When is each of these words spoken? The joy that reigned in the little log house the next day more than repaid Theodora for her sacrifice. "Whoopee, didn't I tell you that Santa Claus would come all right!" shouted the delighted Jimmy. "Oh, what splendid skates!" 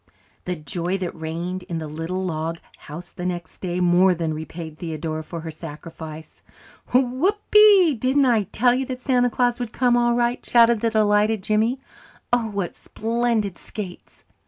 The 0.45 0.55
joy 0.55 0.97
that 0.97 1.13
reigned 1.13 1.61
in 1.61 1.77
the 1.77 1.85
little 1.85 2.25
log 2.25 2.57
house 2.89 3.11
the 3.11 3.23
next 3.23 3.59
day 3.59 3.79
more 3.79 4.15
than 4.15 4.33
repaid 4.33 4.79
Theodora 4.79 5.23
for 5.23 5.41
her 5.41 5.51
sacrifice. 5.51 6.41
"Whoopee, 6.91 7.93
didn't 7.93 8.25
I 8.25 8.45
tell 8.45 8.73
you 8.73 8.87
that 8.87 8.99
Santa 9.01 9.29
Claus 9.29 9.59
would 9.59 9.73
come 9.73 9.95
all 9.95 10.15
right!" 10.15 10.43
shouted 10.43 10.79
the 10.79 10.89
delighted 10.89 11.43
Jimmy. 11.43 11.79
"Oh, 12.33 12.47
what 12.49 12.73
splendid 12.73 13.59
skates!" 13.59 14.23